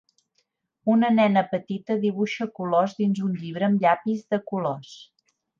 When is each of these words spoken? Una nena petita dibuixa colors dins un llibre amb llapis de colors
Una 0.93 1.11
nena 1.17 1.43
petita 1.51 1.97
dibuixa 2.07 2.49
colors 2.61 2.97
dins 3.03 3.23
un 3.29 3.39
llibre 3.43 3.71
amb 3.71 3.87
llapis 3.87 4.29
de 4.35 4.45
colors 4.53 4.99